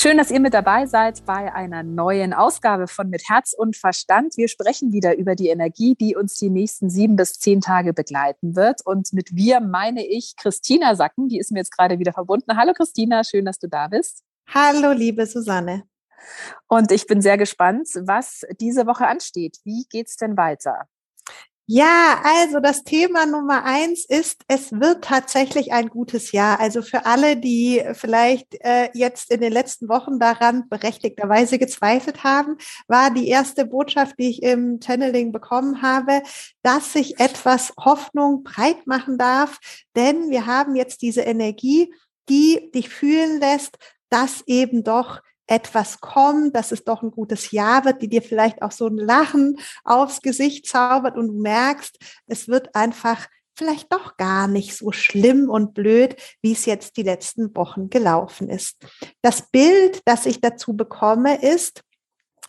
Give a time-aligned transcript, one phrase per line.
[0.00, 4.36] Schön, dass ihr mit dabei seid bei einer neuen Ausgabe von Mit Herz und Verstand.
[4.36, 8.54] Wir sprechen wieder über die Energie, die uns die nächsten sieben bis zehn Tage begleiten
[8.54, 8.80] wird.
[8.86, 12.56] Und mit wir meine ich Christina Sacken, die ist mir jetzt gerade wieder verbunden.
[12.56, 14.22] Hallo Christina, schön, dass du da bist.
[14.46, 15.82] Hallo, liebe Susanne.
[16.68, 19.58] Und ich bin sehr gespannt, was diese Woche ansteht.
[19.64, 20.86] Wie geht's denn weiter?
[21.70, 26.58] Ja, also das Thema Nummer eins ist, es wird tatsächlich ein gutes Jahr.
[26.60, 32.56] Also für alle, die vielleicht äh, jetzt in den letzten Wochen daran berechtigterweise gezweifelt haben,
[32.86, 36.22] war die erste Botschaft, die ich im Channeling bekommen habe,
[36.62, 39.58] dass sich etwas Hoffnung breit machen darf.
[39.94, 41.92] Denn wir haben jetzt diese Energie,
[42.30, 43.76] die dich fühlen lässt,
[44.08, 48.62] dass eben doch etwas kommt, dass es doch ein gutes Jahr wird, die dir vielleicht
[48.62, 54.16] auch so ein Lachen aufs Gesicht zaubert und du merkst, es wird einfach vielleicht doch
[54.16, 58.76] gar nicht so schlimm und blöd, wie es jetzt die letzten Wochen gelaufen ist.
[59.20, 61.82] Das Bild, das ich dazu bekomme, ist,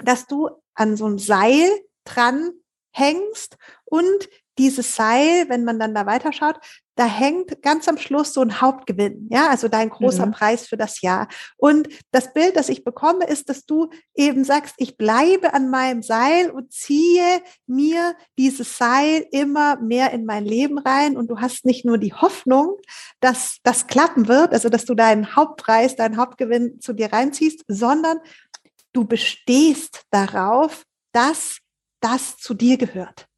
[0.03, 1.67] dass du an so einem Seil
[2.03, 2.51] dran
[2.91, 6.59] hängst und dieses Seil, wenn man dann da weiterschaut,
[6.99, 10.31] da hängt ganz am Schluss so ein Hauptgewinn, ja, also dein großer mhm.
[10.31, 11.29] Preis für das Jahr.
[11.55, 16.03] Und das Bild, das ich bekomme, ist, dass du eben sagst, ich bleibe an meinem
[16.03, 21.15] Seil und ziehe mir dieses Seil immer mehr in mein Leben rein.
[21.15, 22.75] Und du hast nicht nur die Hoffnung,
[23.21, 28.17] dass das klappen wird, also dass du deinen Hauptpreis, deinen Hauptgewinn zu dir reinziehst, sondern
[28.91, 30.83] du bestehst darauf,
[31.13, 31.59] dass
[32.01, 33.28] das zu dir gehört.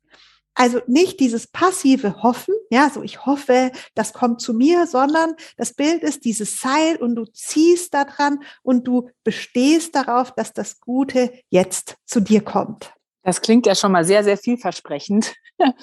[0.62, 5.74] Also nicht dieses passive Hoffen, ja, so ich hoffe, das kommt zu mir, sondern das
[5.74, 11.34] Bild ist dieses Seil und du ziehst daran und du bestehst darauf, dass das Gute
[11.50, 12.94] jetzt zu dir kommt.
[13.24, 15.34] Das klingt ja schon mal sehr, sehr vielversprechend.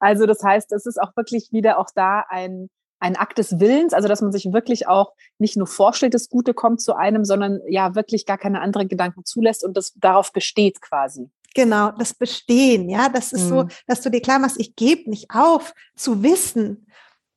[0.00, 2.68] Also das heißt, es ist auch wirklich wieder auch da ein,
[2.98, 6.54] ein Akt des Willens, also dass man sich wirklich auch nicht nur vorstellt, das Gute
[6.54, 10.80] kommt zu einem, sondern ja wirklich gar keine anderen Gedanken zulässt und das darauf besteht
[10.82, 11.30] quasi.
[11.54, 13.48] Genau, das Bestehen, ja, das ist mhm.
[13.48, 16.88] so, dass du dir klar machst, ich gebe nicht auf, zu wissen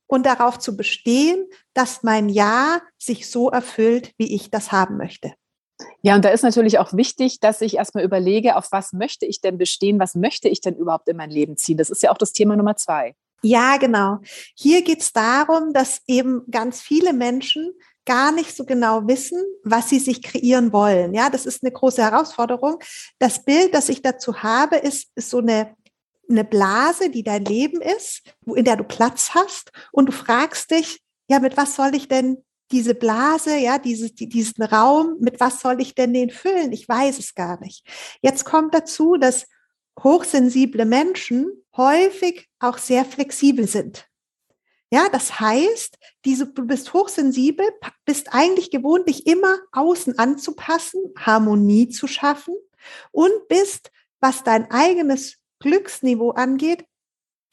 [0.08, 5.34] und darauf zu bestehen, dass mein Ja sich so erfüllt, wie ich das haben möchte.
[6.02, 9.40] Ja, und da ist natürlich auch wichtig, dass ich erstmal überlege, auf was möchte ich
[9.40, 11.76] denn bestehen, was möchte ich denn überhaupt in mein Leben ziehen.
[11.76, 13.14] Das ist ja auch das Thema Nummer zwei.
[13.42, 14.18] Ja, genau.
[14.56, 17.72] Hier geht es darum, dass eben ganz viele Menschen
[18.08, 21.12] gar nicht so genau wissen, was sie sich kreieren wollen.
[21.14, 22.78] Ja, das ist eine große Herausforderung.
[23.18, 25.76] Das Bild, das ich dazu habe, ist, ist so eine
[26.30, 31.00] eine Blase, die dein Leben ist, in der du Platz hast und du fragst dich,
[31.28, 35.80] ja, mit was soll ich denn diese Blase, ja, dieses, diesen Raum, mit was soll
[35.80, 36.72] ich denn den füllen?
[36.72, 37.86] Ich weiß es gar nicht.
[38.20, 39.46] Jetzt kommt dazu, dass
[40.02, 44.07] hochsensible Menschen häufig auch sehr flexibel sind.
[44.90, 47.66] Ja, das heißt, diese, du bist hochsensibel,
[48.06, 52.54] bist eigentlich gewohnt, dich immer außen anzupassen, Harmonie zu schaffen
[53.10, 53.90] und bist,
[54.20, 56.86] was dein eigenes Glücksniveau angeht,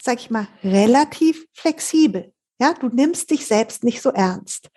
[0.01, 2.33] sag ich mal, relativ flexibel.
[2.59, 4.69] Ja, du nimmst dich selbst nicht so ernst.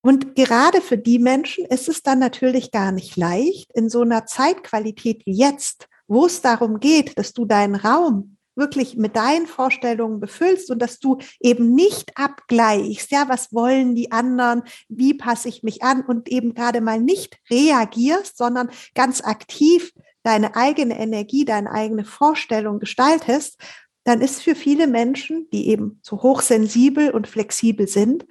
[0.00, 4.24] Und gerade für die Menschen ist es dann natürlich gar nicht leicht, in so einer
[4.24, 10.18] Zeitqualität wie jetzt, wo es darum geht, dass du deinen Raum wirklich mit deinen Vorstellungen
[10.18, 15.62] befüllst und dass du eben nicht abgleichst, ja, was wollen die anderen, wie passe ich
[15.62, 21.70] mich an und eben gerade mal nicht reagierst, sondern ganz aktiv deine eigene Energie, deine
[21.70, 23.60] eigene Vorstellung gestaltest,
[24.04, 28.26] dann ist für viele Menschen, die eben so hochsensibel und flexibel sind,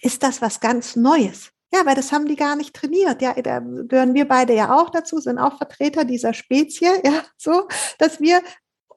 [0.00, 1.50] ist das was ganz Neues.
[1.74, 3.22] Ja, weil das haben die gar nicht trainiert.
[3.22, 7.66] Ja, da gehören wir beide ja auch dazu, sind auch Vertreter dieser Spezie, ja, so,
[7.98, 8.42] dass wir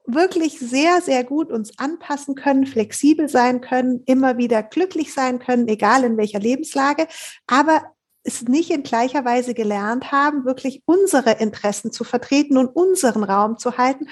[0.06, 5.68] wirklich sehr, sehr gut uns anpassen können, flexibel sein können, immer wieder glücklich sein können,
[5.68, 7.08] egal in welcher Lebenslage,
[7.46, 7.82] aber
[8.22, 13.58] es nicht in gleicher Weise gelernt haben, wirklich unsere Interessen zu vertreten und unseren Raum
[13.58, 14.08] zu halten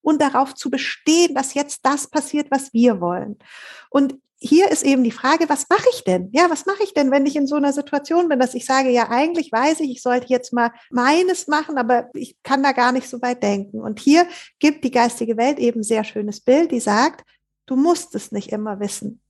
[0.00, 3.38] und darauf zu bestehen, dass jetzt das passiert, was wir wollen.
[3.90, 6.28] Und hier ist eben die Frage, was mache ich denn?
[6.32, 8.90] Ja, was mache ich denn, wenn ich in so einer Situation bin, dass ich sage,
[8.90, 12.92] ja, eigentlich weiß ich, ich sollte jetzt mal meines machen, aber ich kann da gar
[12.92, 13.80] nicht so weit denken.
[13.80, 14.28] Und hier
[14.60, 17.24] gibt die geistige Welt eben sehr schönes Bild, die sagt,
[17.66, 19.20] du musst es nicht immer wissen.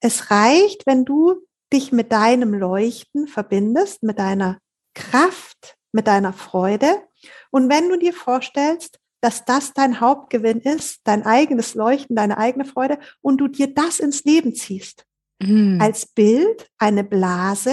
[0.00, 1.34] Es reicht, wenn du
[1.72, 4.58] dich mit deinem Leuchten verbindest, mit deiner
[4.94, 7.02] Kraft, mit deiner Freude.
[7.50, 12.66] Und wenn du dir vorstellst, dass das dein Hauptgewinn ist, dein eigenes Leuchten, deine eigene
[12.66, 15.06] Freude und du dir das ins Leben ziehst.
[15.40, 15.80] mhm.
[15.80, 17.72] als Bild eine Blase,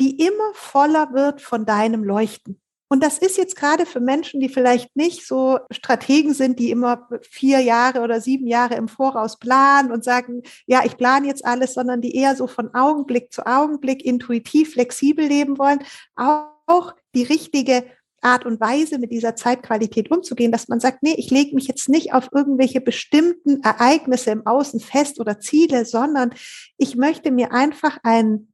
[0.00, 2.60] die immer voller wird von deinem Leuchten.
[2.90, 7.08] Und das ist jetzt gerade für Menschen, die vielleicht nicht so Strategen sind, die immer
[7.20, 11.74] vier Jahre oder sieben Jahre im Voraus planen und sagen, ja, ich plane jetzt alles,
[11.74, 15.80] sondern die eher so von Augenblick zu Augenblick intuitiv, flexibel leben wollen,
[16.16, 17.84] auch die richtige
[18.20, 21.88] Art und Weise mit dieser Zeitqualität umzugehen, dass man sagt, nee, ich lege mich jetzt
[21.88, 26.34] nicht auf irgendwelche bestimmten Ereignisse im Außen fest oder Ziele, sondern
[26.76, 28.52] ich möchte mir einfach ein,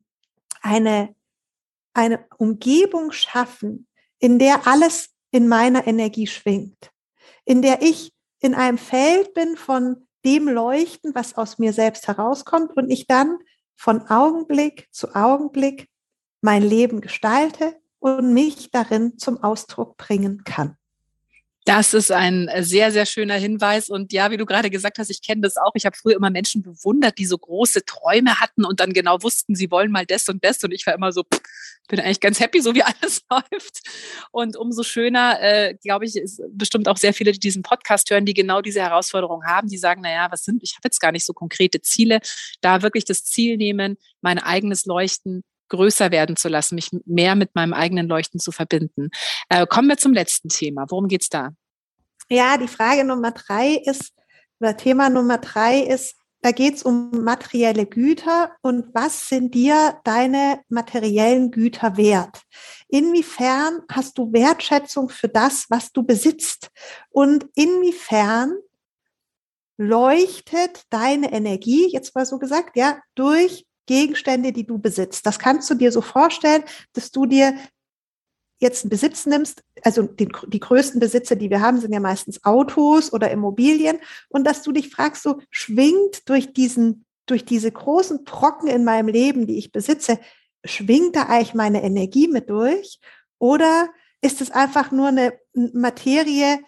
[0.61, 1.14] eine,
[1.94, 3.87] eine Umgebung schaffen,
[4.19, 6.90] in der alles in meiner Energie schwingt,
[7.44, 12.76] in der ich in einem Feld bin von dem Leuchten, was aus mir selbst herauskommt
[12.76, 13.38] und ich dann
[13.76, 15.88] von Augenblick zu Augenblick
[16.40, 20.77] mein Leben gestalte und mich darin zum Ausdruck bringen kann.
[21.65, 23.89] Das ist ein äh, sehr, sehr schöner Hinweis.
[23.89, 25.73] Und ja, wie du gerade gesagt hast, ich kenne das auch.
[25.75, 29.55] Ich habe früher immer Menschen bewundert, die so große Träume hatten und dann genau wussten,
[29.55, 30.62] sie wollen mal das und das.
[30.62, 31.41] Und ich war immer so, pff,
[31.89, 33.81] bin eigentlich ganz happy, so wie alles läuft.
[34.31, 38.27] Und umso schöner, äh, glaube ich, ist bestimmt auch sehr viele, die diesen Podcast hören,
[38.27, 41.25] die genau diese Herausforderung haben, die sagen, naja, was sind, ich habe jetzt gar nicht
[41.25, 42.21] so konkrete Ziele.
[42.61, 47.55] Da wirklich das Ziel nehmen, mein eigenes Leuchten größer werden zu lassen, mich mehr mit
[47.55, 49.11] meinem eigenen Leuchten zu verbinden.
[49.49, 50.87] Äh, kommen wir zum letzten Thema.
[50.88, 51.50] Worum geht's da?
[52.28, 54.12] Ja, die Frage Nummer drei ist,
[54.61, 59.99] oder Thema Nummer drei ist, da geht es um materielle Güter und was sind dir
[60.05, 62.43] deine materiellen Güter wert?
[62.88, 66.70] Inwiefern hast du Wertschätzung für das, was du besitzt?
[67.08, 68.58] Und inwiefern
[69.78, 75.26] leuchtet deine Energie, jetzt mal so gesagt, ja, durch Gegenstände, die du besitzt.
[75.26, 77.54] Das kannst du dir so vorstellen, dass du dir
[78.58, 82.44] jetzt einen Besitz nimmst, also den, die größten Besitze, die wir haben, sind ja meistens
[82.44, 83.98] Autos oder Immobilien,
[84.28, 89.08] und dass du dich fragst, so schwingt durch diesen, durch diese großen Brocken in meinem
[89.08, 90.19] Leben, die ich besitze,
[90.64, 92.98] schwingt da eigentlich meine Energie mit durch?
[93.38, 93.90] Oder
[94.22, 96.60] ist es einfach nur eine Materie,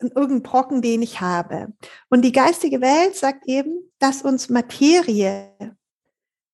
[0.00, 1.72] irgendein Brocken, den ich habe?
[2.08, 5.76] Und die geistige Welt sagt eben, dass uns Materie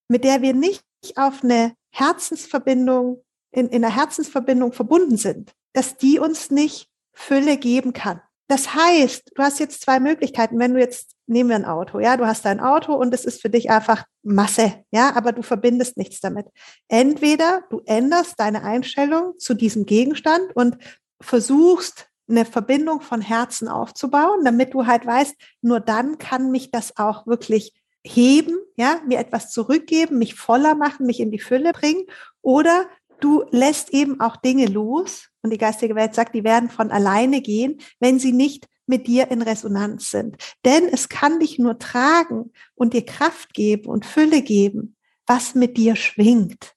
[0.08, 0.82] mit der wir nicht
[1.16, 7.92] auf eine Herzensverbindung, in, in einer Herzensverbindung verbunden sind, dass die uns nicht Fülle geben
[7.92, 8.20] kann.
[8.48, 10.58] Das heißt, du hast jetzt zwei Möglichkeiten.
[10.58, 13.42] Wenn du jetzt, nehmen wir ein Auto, ja, du hast dein Auto und es ist
[13.42, 16.46] für dich einfach Masse, ja, aber du verbindest nichts damit.
[16.88, 20.78] Entweder du änderst deine Einstellung zu diesem Gegenstand und
[21.20, 26.96] versuchst, eine Verbindung von Herzen aufzubauen, damit du halt weißt, nur dann kann mich das
[26.98, 27.72] auch wirklich
[28.14, 32.04] heben, ja, mir etwas zurückgeben, mich voller machen, mich in die Fülle bringen.
[32.42, 32.86] Oder
[33.20, 37.40] du lässt eben auch Dinge los und die geistige Welt sagt, die werden von alleine
[37.40, 40.36] gehen, wenn sie nicht mit dir in Resonanz sind.
[40.64, 44.96] Denn es kann dich nur tragen und dir Kraft geben und Fülle geben,
[45.26, 46.74] was mit dir schwingt.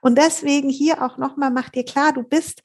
[0.00, 2.62] Und deswegen hier auch nochmal, mach dir klar, du bist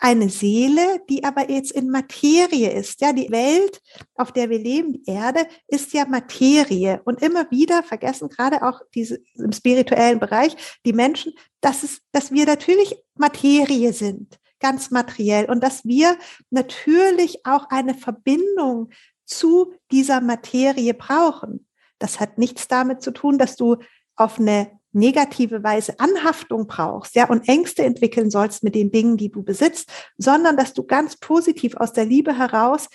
[0.00, 3.00] eine Seele, die aber jetzt in Materie ist.
[3.00, 3.80] Ja, die Welt,
[4.14, 7.00] auf der wir leben, die Erde, ist ja Materie.
[7.04, 12.32] Und immer wieder vergessen gerade auch diese im spirituellen Bereich die Menschen, dass es, dass
[12.32, 16.16] wir natürlich Materie sind, ganz materiell und dass wir
[16.50, 18.90] natürlich auch eine Verbindung
[19.24, 21.66] zu dieser Materie brauchen.
[21.98, 23.76] Das hat nichts damit zu tun, dass du
[24.16, 29.30] auf eine negative Weise Anhaftung brauchst, ja, und Ängste entwickeln sollst mit den Dingen, die
[29.30, 32.88] du besitzt, sondern dass du ganz positiv aus der Liebe heraus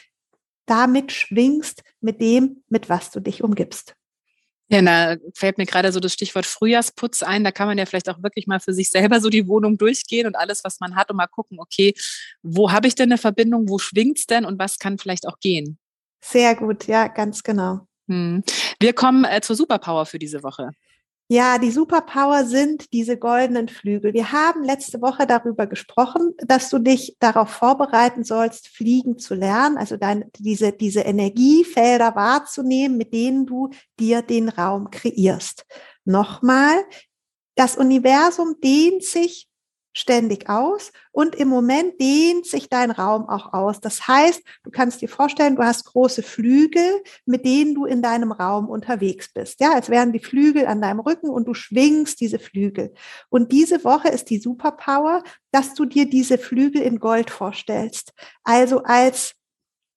[0.65, 3.95] damit schwingst, mit dem, mit was du dich umgibst.
[4.69, 7.43] Ja, da fällt mir gerade so das Stichwort Frühjahrsputz ein.
[7.43, 10.25] Da kann man ja vielleicht auch wirklich mal für sich selber so die Wohnung durchgehen
[10.25, 11.93] und alles, was man hat und mal gucken, okay,
[12.41, 15.77] wo habe ich denn eine Verbindung, wo schwingt's denn und was kann vielleicht auch gehen?
[16.21, 17.81] Sehr gut, ja, ganz genau.
[18.07, 18.43] Hm.
[18.79, 20.71] Wir kommen äh, zur Superpower für diese Woche.
[21.29, 24.13] Ja, die Superpower sind diese goldenen Flügel.
[24.13, 29.77] Wir haben letzte Woche darüber gesprochen, dass du dich darauf vorbereiten sollst, fliegen zu lernen,
[29.77, 35.65] also dein, diese, diese Energiefelder wahrzunehmen, mit denen du dir den Raum kreierst.
[36.03, 36.83] Nochmal,
[37.55, 39.47] das Universum dehnt sich
[39.93, 43.79] ständig aus und im Moment dehnt sich dein Raum auch aus.
[43.79, 48.31] Das heißt, du kannst dir vorstellen, du hast große Flügel, mit denen du in deinem
[48.31, 49.59] Raum unterwegs bist.
[49.59, 52.93] Ja, als wären die Flügel an deinem Rücken und du schwingst diese Flügel.
[53.29, 58.13] Und diese Woche ist die Superpower, dass du dir diese Flügel in Gold vorstellst.
[58.43, 59.35] Also als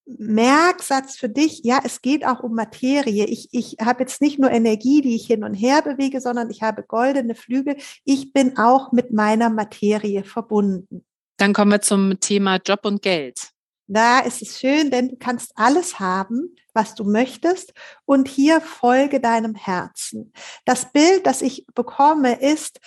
[0.06, 3.26] Merksatz für dich, ja, es geht auch um Materie.
[3.26, 6.62] Ich, ich habe jetzt nicht nur Energie, die ich hin und her bewege, sondern ich
[6.62, 7.76] habe goldene Flügel.
[8.04, 11.04] Ich bin auch mit meiner Materie verbunden.
[11.38, 13.50] Dann kommen wir zum Thema Job und Geld.
[13.88, 17.72] Da ist es schön, denn du kannst alles haben, was du möchtest.
[18.04, 20.32] Und hier folge deinem Herzen.
[20.64, 22.80] Das Bild, das ich bekomme, ist,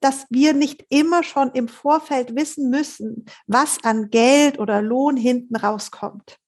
[0.00, 5.56] dass wir nicht immer schon im Vorfeld wissen müssen, was an Geld oder Lohn hinten
[5.56, 6.38] rauskommt.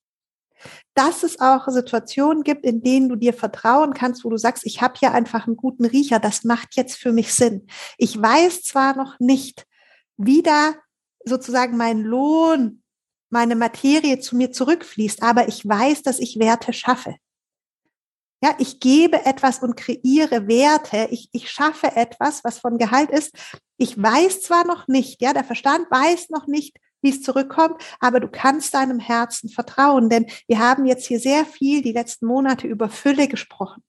[0.94, 4.82] Dass es auch Situationen gibt, in denen du dir vertrauen kannst, wo du sagst, ich
[4.82, 7.66] habe hier einfach einen guten Riecher, das macht jetzt für mich Sinn.
[7.98, 9.66] Ich weiß zwar noch nicht,
[10.16, 10.74] wie da
[11.24, 12.82] sozusagen mein Lohn,
[13.30, 17.16] meine Materie zu mir zurückfließt, aber ich weiß, dass ich Werte schaffe.
[18.42, 21.08] Ja, ich gebe etwas und kreiere Werte.
[21.10, 23.34] Ich, ich schaffe etwas, was von Gehalt ist.
[23.76, 28.20] Ich weiß zwar noch nicht, ja, der Verstand weiß noch nicht, wie es zurückkommt, aber
[28.20, 32.66] du kannst deinem Herzen vertrauen, denn wir haben jetzt hier sehr viel die letzten Monate
[32.66, 33.82] über Fülle gesprochen.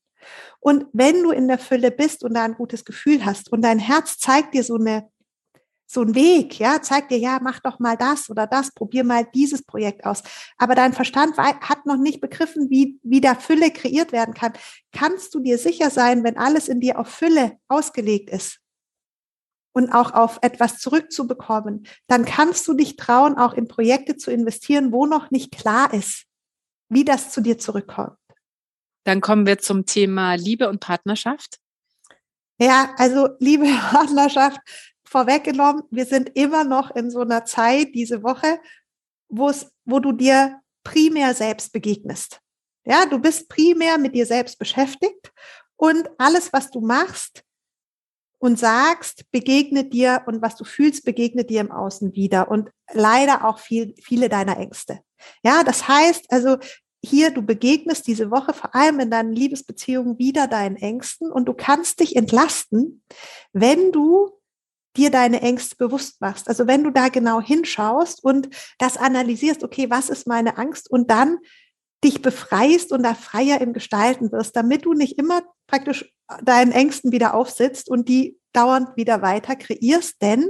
[0.60, 3.80] Und wenn du in der Fülle bist und da ein gutes Gefühl hast und dein
[3.80, 5.10] Herz zeigt dir so eine
[5.88, 9.28] so ein Weg, ja, zeigt dir, ja, mach doch mal das oder das, probier mal
[9.36, 10.24] dieses Projekt aus.
[10.58, 14.54] Aber dein Verstand hat noch nicht begriffen, wie, wie da Fülle kreiert werden kann.
[14.94, 18.62] Kannst du dir sicher sein, wenn alles in dir auf Fülle ausgelegt ist
[19.74, 24.92] und auch auf etwas zurückzubekommen, dann kannst du dich trauen, auch in Projekte zu investieren,
[24.92, 26.26] wo noch nicht klar ist,
[26.90, 28.18] wie das zu dir zurückkommt.
[29.04, 31.58] Dann kommen wir zum Thema Liebe und Partnerschaft.
[32.60, 34.60] Ja, also Liebe, Partnerschaft
[35.04, 38.60] vorweggenommen, wir sind immer noch in so einer Zeit diese Woche,
[39.30, 42.40] wo es, wo du dir primär selbst begegnest.
[42.86, 45.32] Ja, du bist primär mit dir selbst beschäftigt
[45.76, 47.44] und alles, was du machst
[48.42, 53.46] und sagst, begegnet dir und was du fühlst, begegnet dir im Außen wieder und leider
[53.46, 55.00] auch viel, viele deiner Ängste.
[55.44, 56.58] Ja, das heißt also,
[57.04, 61.54] hier, du begegnest diese Woche vor allem in deinen Liebesbeziehungen wieder deinen Ängsten und du
[61.54, 63.04] kannst dich entlasten,
[63.54, 64.32] wenn du
[64.98, 66.48] dir deine Ängste bewusst machst.
[66.50, 71.12] Also wenn du da genau hinschaust und das analysierst, okay, was ist meine Angst und
[71.12, 71.38] dann
[72.04, 77.12] dich befreist und da freier im Gestalten wirst, damit du nicht immer praktisch deinen Ängsten
[77.12, 80.50] wieder aufsitzt und die dauernd wieder weiter kreierst, denn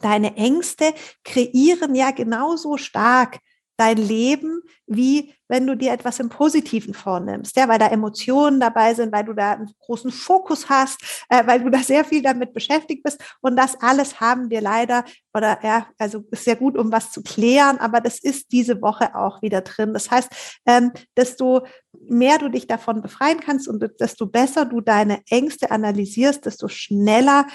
[0.00, 0.94] deine Ängste
[1.24, 3.38] kreieren ja genauso stark
[3.80, 8.94] dein Leben, wie wenn du dir etwas im Positiven vornimmst, ja, weil da Emotionen dabei
[8.94, 12.52] sind, weil du da einen großen Fokus hast, äh, weil du da sehr viel damit
[12.52, 13.20] beschäftigt bist.
[13.40, 17.22] Und das alles haben wir leider, oder ja, also ist sehr gut, um was zu
[17.22, 19.94] klären, aber das ist diese Woche auch wieder drin.
[19.94, 20.30] Das heißt,
[20.66, 21.66] ähm, desto
[22.08, 27.46] mehr du dich davon befreien kannst und desto besser du deine Ängste analysierst, desto schneller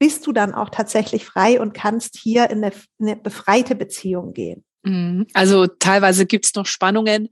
[0.00, 4.64] bist du dann auch tatsächlich frei und kannst hier in eine, eine befreite Beziehung gehen.
[4.82, 5.26] Mhm.
[5.34, 7.28] Also teilweise gibt es noch Spannungen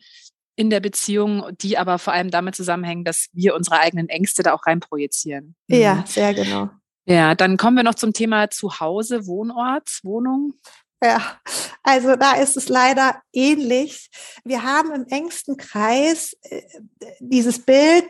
[0.57, 4.52] in der Beziehung, die aber vor allem damit zusammenhängen, dass wir unsere eigenen Ängste da
[4.52, 5.54] auch reinprojizieren.
[5.69, 6.07] Ja, mhm.
[6.07, 6.71] sehr genau.
[7.07, 10.54] Ja, dann kommen wir noch zum Thema Zuhause, Wohnort, Wohnung.
[11.02, 11.40] Ja,
[11.83, 14.11] also da ist es leider ähnlich.
[14.45, 16.61] Wir haben im engsten Kreis äh,
[17.21, 18.04] dieses Bild,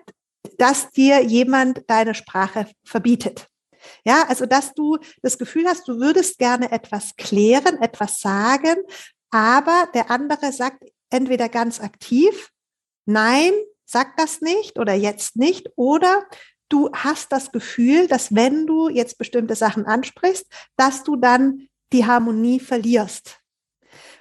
[0.59, 3.47] dass dir jemand deine Sprache verbietet.
[4.05, 8.77] Ja, also dass du das Gefühl hast, du würdest gerne etwas klären, etwas sagen,
[9.31, 12.51] aber der andere sagt entweder ganz aktiv,
[13.07, 13.53] nein,
[13.85, 16.27] sag das nicht oder jetzt nicht, oder
[16.69, 20.47] du hast das Gefühl, dass wenn du jetzt bestimmte Sachen ansprichst,
[20.77, 23.40] dass du dann die Harmonie verlierst.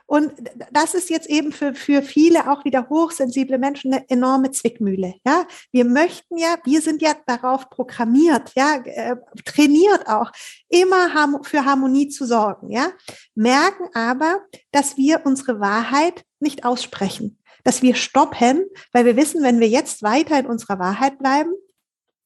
[0.10, 0.34] Und
[0.72, 5.14] das ist jetzt eben für, für viele auch wieder hochsensible Menschen eine enorme Zwickmühle.
[5.24, 10.32] Ja, wir möchten ja, wir sind ja darauf programmiert, ja, äh, trainiert auch,
[10.68, 12.72] immer für Harmonie zu sorgen.
[12.72, 12.88] Ja,
[13.36, 19.60] merken aber, dass wir unsere Wahrheit nicht aussprechen, dass wir stoppen, weil wir wissen, wenn
[19.60, 21.52] wir jetzt weiter in unserer Wahrheit bleiben,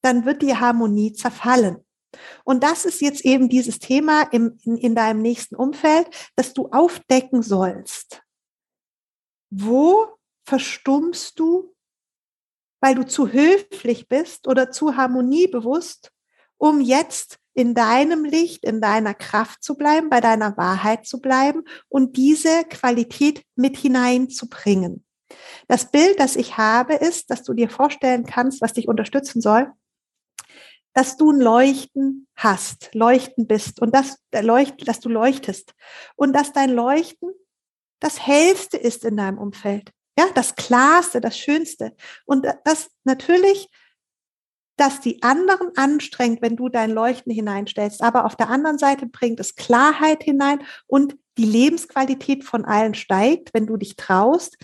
[0.01, 1.83] dann wird die Harmonie zerfallen.
[2.43, 6.69] Und das ist jetzt eben dieses Thema im, in, in deinem nächsten Umfeld, dass du
[6.71, 8.21] aufdecken sollst.
[9.49, 10.07] Wo
[10.45, 11.73] verstummst du,
[12.81, 16.11] weil du zu höflich bist oder zu harmoniebewusst,
[16.57, 21.63] um jetzt in deinem Licht, in deiner Kraft zu bleiben, bei deiner Wahrheit zu bleiben
[21.87, 25.05] und diese Qualität mit hineinzubringen.
[25.67, 29.71] Das Bild, das ich habe, ist, dass du dir vorstellen kannst, was dich unterstützen soll
[30.93, 35.73] dass du ein Leuchten hast, Leuchten bist und dass, Leucht, dass du leuchtest
[36.15, 37.31] und dass dein Leuchten
[37.99, 39.91] das Hellste ist in deinem Umfeld.
[40.17, 41.95] Ja, das Klarste, das Schönste.
[42.25, 43.69] Und das natürlich,
[44.77, 48.01] dass die anderen anstrengt, wenn du dein Leuchten hineinstellst.
[48.01, 53.53] Aber auf der anderen Seite bringt es Klarheit hinein und die Lebensqualität von allen steigt,
[53.53, 54.57] wenn du dich traust,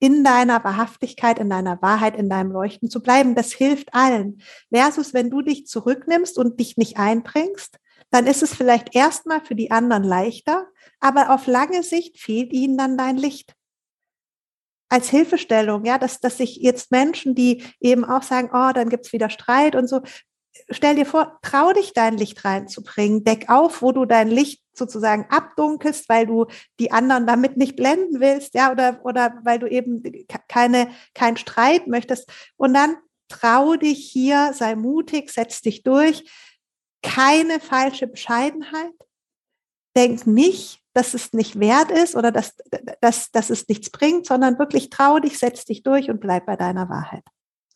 [0.00, 3.34] in deiner Wahrhaftigkeit, in deiner Wahrheit, in deinem Leuchten zu bleiben.
[3.34, 4.40] Das hilft allen.
[4.72, 7.78] Versus, wenn du dich zurücknimmst und dich nicht einbringst,
[8.10, 10.66] dann ist es vielleicht erstmal für die anderen leichter,
[11.00, 13.54] aber auf lange Sicht fehlt ihnen dann dein Licht.
[14.90, 19.12] Als Hilfestellung, ja, dass, dass sich jetzt Menschen, die eben auch sagen, oh, dann gibt's
[19.12, 20.00] wieder Streit und so,
[20.70, 25.26] stell dir vor, trau dich dein Licht reinzubringen, deck auf, wo du dein Licht sozusagen
[25.28, 26.46] abdunkelst, weil du
[26.78, 30.02] die anderen damit nicht blenden willst, ja, oder, oder weil du eben
[30.48, 32.30] keine, kein Streit möchtest.
[32.56, 32.96] Und dann
[33.28, 36.24] trau dich hier, sei mutig, setz dich durch.
[37.02, 38.94] Keine falsche Bescheidenheit.
[39.96, 42.56] Denk nicht, dass es nicht wert ist oder dass,
[43.00, 46.56] dass, dass es nichts bringt, sondern wirklich trau dich, setz dich durch und bleib bei
[46.56, 47.24] deiner Wahrheit.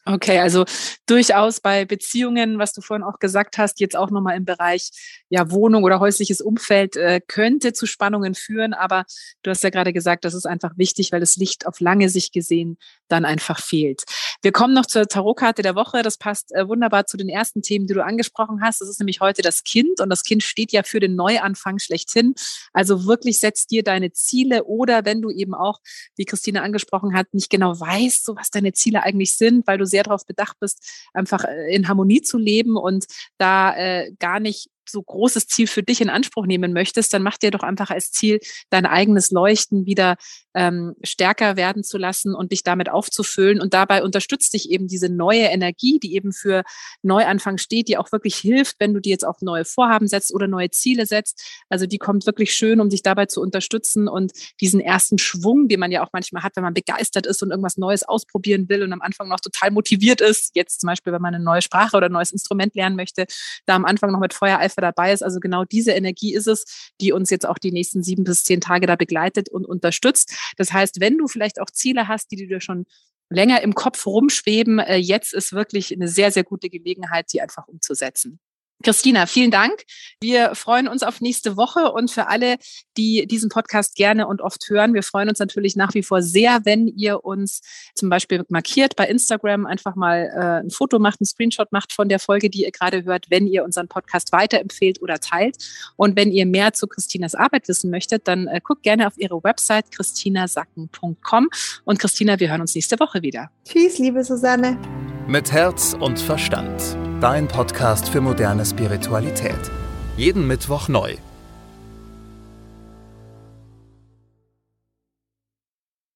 [0.05, 0.65] Okay, also
[1.07, 4.91] durchaus bei Beziehungen, was du vorhin auch gesagt hast, jetzt auch nochmal im Bereich
[5.29, 9.05] ja, Wohnung oder häusliches Umfeld äh, könnte zu Spannungen führen, aber
[9.43, 12.33] du hast ja gerade gesagt, das ist einfach wichtig, weil das Licht auf lange Sicht
[12.33, 14.03] gesehen dann einfach fehlt.
[14.43, 16.03] Wir kommen noch zur Tarotkarte der Woche.
[16.03, 18.81] Das passt äh, wunderbar zu den ersten Themen, die du angesprochen hast.
[18.81, 22.35] Das ist nämlich heute das Kind und das Kind steht ja für den Neuanfang schlechthin.
[22.73, 25.79] Also wirklich setzt dir deine Ziele oder wenn du eben auch,
[26.17, 29.87] wie Christine angesprochen hat, nicht genau weißt, so was deine Ziele eigentlich sind, weil du
[29.93, 33.07] sehr darauf bedacht bist, einfach äh, in Harmonie zu leben und
[33.39, 37.39] da äh, gar nicht so großes Ziel für dich in Anspruch nehmen möchtest, dann mach
[37.39, 40.17] dir doch einfach als Ziel, dein eigenes Leuchten wieder
[40.55, 43.61] ähm, stärker werden zu lassen und dich damit aufzufüllen.
[43.61, 46.63] Und dabei unterstützt dich eben diese neue Energie, die eben für
[47.03, 50.49] Neuanfang steht, die auch wirklich hilft, wenn du dir jetzt auf neue Vorhaben setzt oder
[50.49, 51.43] neue Ziele setzt.
[51.69, 55.81] Also die kommt wirklich schön, um dich dabei zu unterstützen und diesen ersten Schwung, den
[55.81, 58.93] man ja auch manchmal hat, wenn man begeistert ist und irgendwas Neues ausprobieren will und
[58.93, 60.55] am Anfang noch total motiviert ist.
[60.55, 63.27] Jetzt zum Beispiel, wenn man eine neue Sprache oder ein neues Instrument lernen möchte,
[63.67, 65.23] da am Anfang noch mit Feuereifer dabei ist.
[65.23, 68.61] Also genau diese Energie ist es, die uns jetzt auch die nächsten sieben bis zehn
[68.61, 70.35] Tage da begleitet und unterstützt.
[70.57, 72.87] Das heißt, wenn du vielleicht auch Ziele hast, die du dir schon
[73.31, 77.67] länger im Kopf rumschweben, äh, jetzt ist wirklich eine sehr, sehr gute Gelegenheit, die einfach
[77.67, 78.41] umzusetzen.
[78.83, 79.85] Christina, vielen Dank.
[80.21, 82.57] Wir freuen uns auf nächste Woche und für alle,
[82.97, 86.61] die diesen Podcast gerne und oft hören, wir freuen uns natürlich nach wie vor sehr,
[86.65, 87.61] wenn ihr uns
[87.95, 92.09] zum Beispiel markiert bei Instagram, einfach mal äh, ein Foto macht, ein Screenshot macht von
[92.09, 95.57] der Folge, die ihr gerade hört, wenn ihr unseren Podcast weiterempfehlt oder teilt.
[95.97, 99.43] Und wenn ihr mehr zu Christinas Arbeit wissen möchtet, dann äh, guckt gerne auf ihre
[99.43, 101.49] Website christinasacken.com.
[101.85, 103.51] Und Christina, wir hören uns nächste Woche wieder.
[103.65, 104.79] Tschüss, liebe Susanne.
[105.27, 107.02] Mit Herz und Verstand.
[107.23, 109.71] Dein Podcast für moderne Spiritualität.
[110.17, 111.19] Jeden Mittwoch neu.